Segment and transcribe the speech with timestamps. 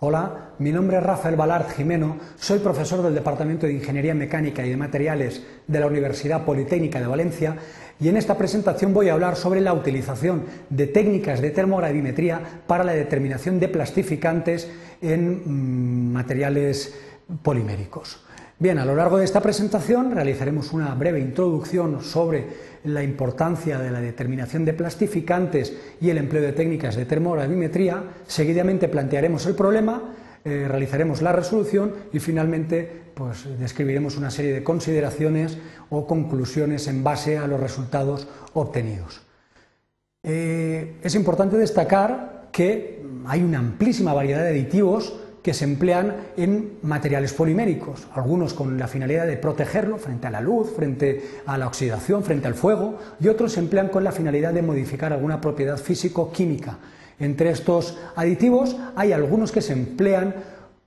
[0.00, 4.70] Hola, mi nombre es Rafael Balart Jimeno, soy profesor del Departamento de Ingeniería Mecánica y
[4.70, 7.56] de Materiales de la Universidad Politécnica de Valencia
[8.00, 12.82] y en esta presentación voy a hablar sobre la utilización de técnicas de termogravimetría para
[12.82, 14.68] la determinación de plastificantes
[15.00, 16.92] en mm, materiales
[17.42, 18.23] poliméricos.
[18.56, 22.46] Bien, a lo largo de esta presentación realizaremos una breve introducción sobre
[22.84, 28.04] la importancia de la determinación de plastificantes y el empleo de técnicas de termogravimetría.
[28.28, 34.62] Seguidamente plantearemos el problema, eh, realizaremos la resolución y finalmente pues, describiremos una serie de
[34.62, 35.58] consideraciones
[35.90, 39.22] o conclusiones en base a los resultados obtenidos.
[40.22, 46.78] Eh, es importante destacar que hay una amplísima variedad de aditivos que se emplean en
[46.80, 51.66] materiales poliméricos, algunos con la finalidad de protegerlo frente a la luz, frente a la
[51.66, 55.76] oxidación, frente al fuego, y otros se emplean con la finalidad de modificar alguna propiedad
[55.76, 56.78] físico-química.
[57.20, 60.34] Entre estos aditivos hay algunos que se emplean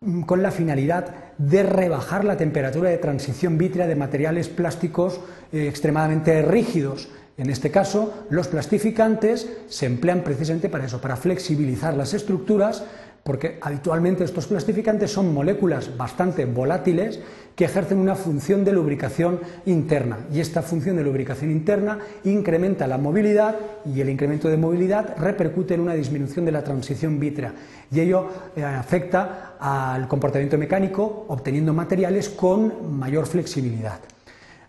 [0.00, 5.20] mm, con la finalidad de rebajar la temperatura de transición vítrea de materiales plásticos
[5.52, 7.10] eh, extremadamente rígidos.
[7.36, 12.82] En este caso, los plastificantes se emplean precisamente para eso, para flexibilizar las estructuras
[13.22, 17.20] porque habitualmente estos plastificantes son moléculas bastante volátiles
[17.54, 22.98] que ejercen una función de lubricación interna y esta función de lubricación interna incrementa la
[22.98, 27.52] movilidad y el incremento de movilidad repercute en una disminución de la transición vítrea
[27.90, 33.98] y ello eh, afecta al comportamiento mecánico obteniendo materiales con mayor flexibilidad.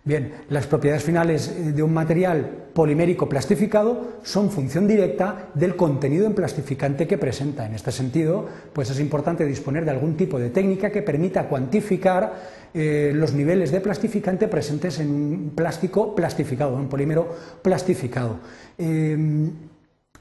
[0.05, 6.25] Bien, las propiedades finales eh, de un material polimérico plastificado son función directa del contenido
[6.25, 7.65] en plastificante que presenta.
[7.65, 12.33] En este sentido, pues es importante disponer de algún tipo de técnica que permita cuantificar
[12.73, 18.37] eh, los niveles de plastificante presentes en un plástico plastificado, en un polímero plastificado.
[18.77, 19.51] Em,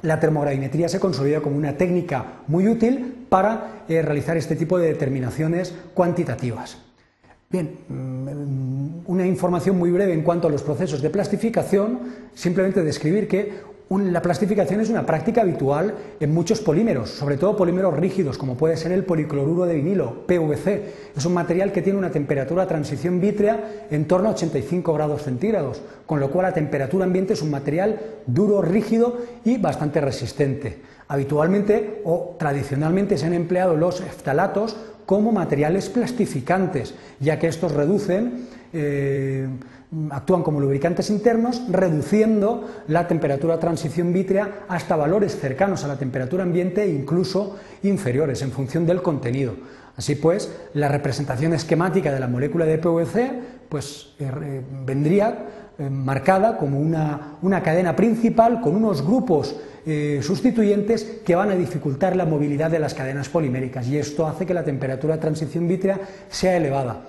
[0.03, 4.89] la termogravimetría se consolida como una técnica muy útil para eh, realizar este tipo de
[4.89, 6.88] determinaciones cuantitativas.
[7.51, 12.01] Bien, mm, una información muy breve en cuanto a los procesos de plastificación,
[12.35, 17.97] simplemente describir que la plastificación es una práctica habitual en muchos polímeros, sobre todo polímeros
[17.97, 20.93] rígidos, como puede ser el policloruro de vinilo, PVC.
[21.17, 25.23] Es un material que tiene una temperatura de transición vítrea en torno a 85 grados
[25.23, 30.83] centígrados, con lo cual a temperatura ambiente es un material duro, rígido y bastante resistente.
[31.09, 34.77] Habitualmente o tradicionalmente se han empleado los eftalatos
[35.09, 39.49] como materiales plastificantes, ya que estos reducen, eh,
[40.11, 45.97] actúan como lubricantes internos, reduciendo la temperatura de transición vítrea hasta valores cercanos a la
[45.97, 49.55] temperatura ambiente e incluso inferiores en función del contenido.
[49.97, 53.33] Así pues, la representación esquemática de la molécula de PVC
[53.71, 59.57] pues, eh, vendría eh, marcada como una, una cadena principal con unos grupos
[59.87, 64.45] eh, sustituyentes que van a dificultar la movilidad de las cadenas poliméricas y esto hace
[64.45, 67.05] que la temperatura de transición vítrea sea elevada.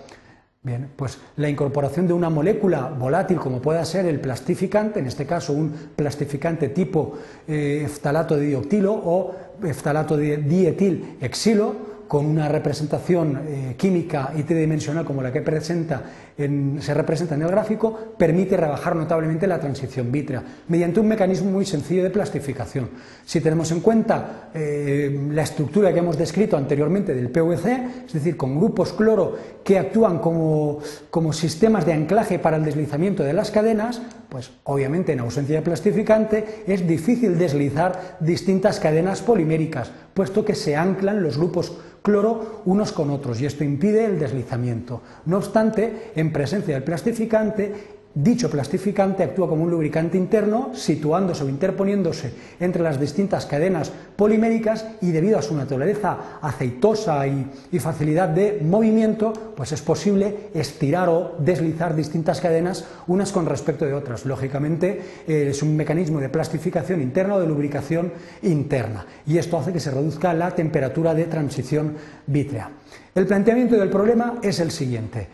[0.61, 5.25] Bien, pues la incorporación de una molécula volátil como pueda ser el plastificante, en este
[5.25, 12.49] caso un plastificante tipo eh, eftalato de dioctilo o eftalato de dietil exilo, con una
[12.49, 16.03] representación eh, química y tridimensional como la que presenta
[16.39, 21.65] se representa en el gráfico, permite rebajar notablemente la transición vítrea mediante un mecanismo muy
[21.65, 22.89] sencillo de plastificación.
[23.25, 28.37] Si tenemos en cuenta eh, la estructura que hemos descrito anteriormente del PVC, es decir,
[28.37, 33.51] con grupos cloro que actúan como, como sistemas de anclaje para el deslizamiento de las
[33.51, 40.55] cadenas, pues obviamente en ausencia de plastificante es difícil deslizar distintas cadenas poliméricas, puesto que
[40.55, 45.01] se anclan los grupos cloro unos con otros y esto impide el deslizamiento.
[45.25, 51.49] No obstante, en presencia del plastificante, Dicho plastificante actúa como un lubricante interno, situándose o
[51.49, 58.61] interponiéndose entre las distintas cadenas poliméricas y debido a su naturaleza aceitosa y, facilidad de
[58.65, 64.25] movimiento, pues es posible estirar o deslizar distintas cadenas unas con respecto de otras.
[64.25, 69.71] Lógicamente eh, es un mecanismo de plastificación interna o de lubricación interna y esto hace
[69.71, 71.93] que se reduzca la temperatura de transición
[72.25, 72.71] vítrea.
[73.13, 75.27] El planteamiento del problema es el siguiente.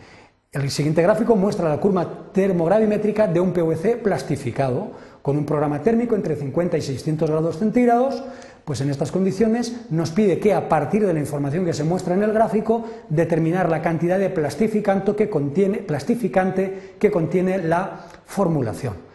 [0.52, 6.14] El siguiente gráfico muestra la curva termogravimétrica de un PVC plastificado con un programa térmico
[6.14, 8.22] entre 50 y 600 grados centígrados,
[8.64, 12.14] pues en estas condiciones nos pide que a partir de la información que se muestra
[12.14, 19.05] en el gráfico determinar la cantidad de plastificante que contiene, plastificante que contiene la formulación.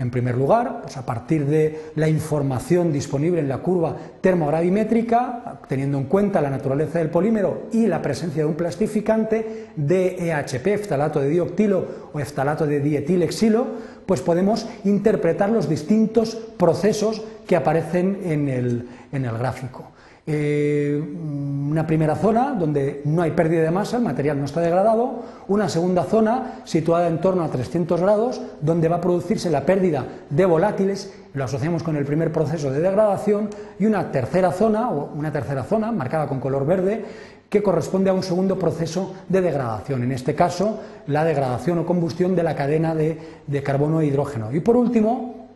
[0.00, 5.98] En primer lugar, pues a partir de la información disponible en la curva termogravimétrica, teniendo
[5.98, 11.20] en cuenta la naturaleza del polímero y la presencia de un plastificante de EHP, eftalato
[11.20, 13.66] de dioctilo o eftalato de dietilexilo,
[14.06, 19.90] pues podemos interpretar los distintos procesos que aparecen en el, en el gráfico.
[20.26, 21.02] Eh,
[21.70, 25.68] una primera zona donde no hay pérdida de masa, el material no está degradado, una
[25.68, 30.44] segunda zona situada en torno a 300 grados, donde va a producirse la pérdida de
[30.44, 35.32] volátiles, lo asociamos con el primer proceso de degradación, y una tercera zona, o una
[35.32, 37.04] tercera zona marcada con color verde,
[37.48, 42.36] que corresponde a un segundo proceso de degradación, en este caso la degradación o combustión
[42.36, 44.52] de la cadena de, de carbono e hidrógeno.
[44.52, 45.48] Y por último,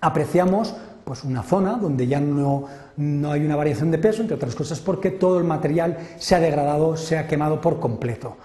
[0.00, 2.66] apreciamos pues una zona donde ya no,
[3.30, 6.96] hay una variación de peso, entre otras cosas porque todo el material se ha degradado,
[6.96, 8.36] se ha quemado por completo.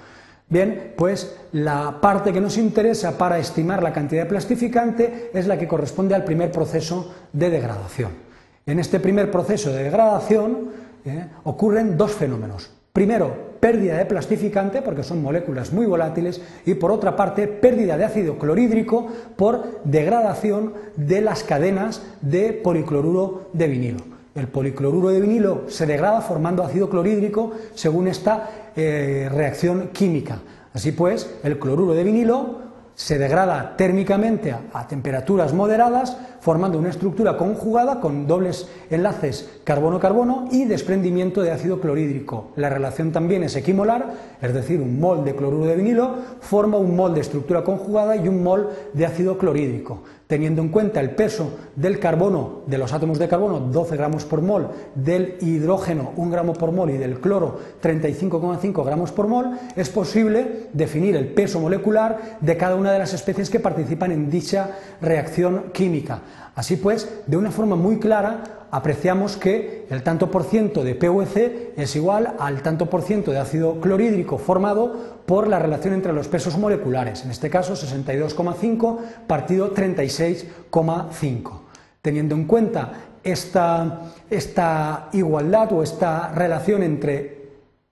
[0.48, 5.58] Bien, pues la parte que nos interesa para estimar la cantidad de plastificante es la
[5.58, 8.12] que corresponde al primer proceso de degradación.
[8.66, 10.70] En este primer proceso de degradación
[11.06, 12.72] eh, ocurren dos fenómenos.
[12.92, 18.06] Primero, pérdida de plastificante, porque son moléculas muy volátiles, y por otra parte, pérdida de
[18.06, 24.00] ácido clorhídrico por degradación de las cadenas de policloruro de vinilo.
[24.36, 30.40] El policloruro de vinilo se degrada formando ácido clorhídrico según esta eh, reacción química.
[30.74, 32.70] Así pues, el cloruro de vinilo
[33.00, 40.66] se degrada térmicamente a, temperaturas moderadas, formando una estructura conjugada con dobles enlaces carbono-carbono y
[40.66, 42.52] desprendimiento de ácido clorhídrico.
[42.56, 46.96] La relación también es equimolar, es decir, un mol de cloruro de vinilo forma un
[46.96, 51.58] mol de estructura conjugada y un mol de ácido clorhídrico teniendo en cuenta el peso
[51.76, 56.54] del carbono, de los átomos de carbono, 12 gramos por mol, del hidrógeno, 1 gramo
[56.54, 62.38] por mol, y del cloro, 35,5 gramos por mol, es posible definir el peso molecular
[62.42, 66.22] de cada una de las especies que participan en dicha reacción química.
[66.56, 71.74] Así pues, de una forma muy clara, apreciamos que el tanto por ciento de PVC
[71.78, 76.28] es igual al tanto por ciento de ácido clorhídrico formado por la relación entre los
[76.28, 78.98] pesos moleculares, en este caso 62,5
[79.28, 81.52] partido 36,5.
[82.02, 82.94] Teniendo en cuenta
[83.24, 87.40] esta, igualdad o esta relación entre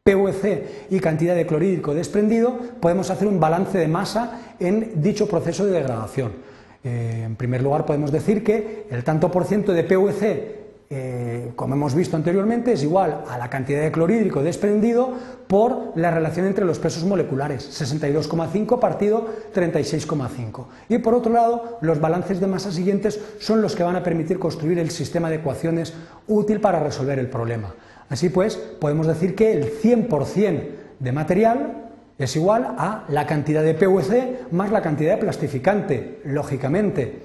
[0.03, 5.65] PVC y cantidad de clorhídrico desprendido, podemos hacer un balance de masa en dicho proceso
[5.65, 6.46] de degradación.
[6.87, 10.57] Eh, en primer lugar, podemos decir que el tanto por ciento de PVC
[10.89, 15.11] eh, como hemos visto anteriormente, es igual a la cantidad de clorhídrico desprendido
[15.47, 20.65] por la relación entre los pesos moleculares, 62,5 partido 36,5.
[20.87, 24.39] Y por otro lado, los balances de masa siguientes son los que van a permitir
[24.39, 25.93] construir el sistema de ecuaciones
[26.25, 27.75] útil para resolver el problema.
[28.07, 30.69] Así pues, podemos decir que el 100%
[30.99, 31.86] de material
[32.17, 37.21] es igual a la cantidad de PVC más la cantidad de plastificante, lógicamente.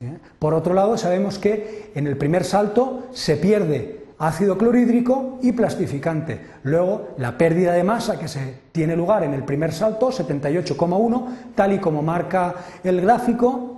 [0.00, 0.18] ¿eh?
[0.38, 6.40] Por otro lado, sabemos que en el primer salto se pierde ácido clorhídrico y plastificante.
[6.62, 11.72] Luego, la pérdida de masa que se tiene lugar en el primer salto, 78,1, tal
[11.72, 13.75] y como marca el gráfico,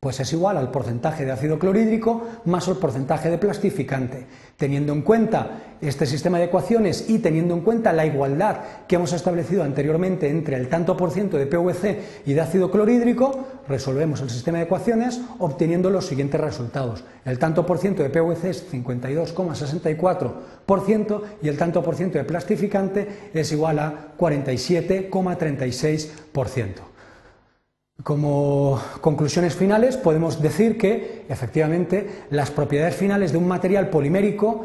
[0.00, 4.24] pues es igual al porcentaje de ácido clorhídrico más el porcentaje de plastificante.
[4.56, 9.12] Teniendo en cuenta este sistema de ecuaciones y teniendo en cuenta la igualdad que hemos
[9.12, 14.30] establecido anteriormente entre el tanto por ciento de PVC y de ácido clorhídrico, resolvemos el
[14.30, 17.04] sistema de ecuaciones obteniendo los siguientes resultados.
[17.26, 23.28] El tanto por ciento de PVC es 52,64% y el tanto por ciento de plastificante
[23.34, 26.89] es igual a 47,36%.
[28.02, 34.64] Como conclusiones finales podemos decir que efectivamente las propiedades finales de un material polimérico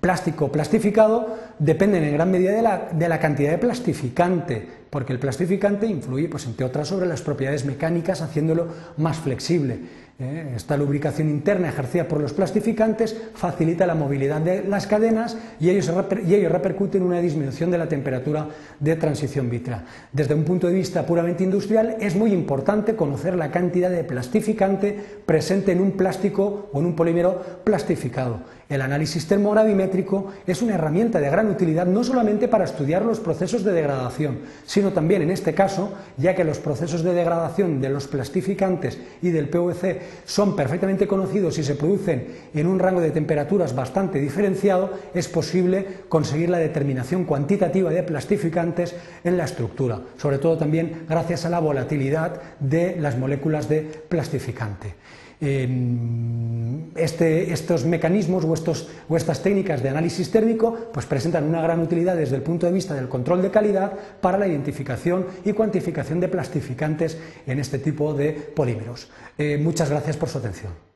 [0.00, 2.52] plástico plastificado dependen en gran medida
[2.92, 7.64] de la, cantidad de plastificante, porque el plastificante influye, pues, entre otras, sobre las propiedades
[7.64, 8.66] mecánicas, haciéndolo
[8.98, 9.78] más flexible.
[10.18, 10.52] ¿Eh?
[10.56, 16.06] Esta lubricación interna ejercida por los plastificantes facilita la movilidad de las cadenas y ello,
[16.26, 19.84] y ello repercute en una disminución de la temperatura de transición vitrea.
[20.12, 24.98] Desde un punto de vista puramente industrial es muy importante conocer la cantidad de plastificante
[25.26, 28.40] presente en un plástico o en un polímero plastificado.
[28.68, 33.62] El análisis termogravimétrico es una herramienta de gran utilidad no solamente para estudiar los procesos
[33.62, 38.08] de degradación, sino también en este caso, ya que los procesos de degradación de los
[38.08, 43.74] plastificantes y del PVC son perfectamente conocidos y se producen en un rango de temperaturas
[43.74, 48.94] bastante diferenciado, es posible conseguir la determinación cuantitativa de plastificantes
[49.24, 54.94] en la estructura, sobre todo también gracias a la volatilidad de las moléculas de plastificante.
[55.40, 62.36] Este, estos mecanismos o, estas técnicas de análisis térmico pues presentan una gran utilidad desde
[62.36, 67.18] el punto de vista del control de calidad para la identificación y cuantificación de plastificantes
[67.46, 69.10] en este tipo de polímeros.
[69.36, 70.93] Eh, muchas gracias por su atención.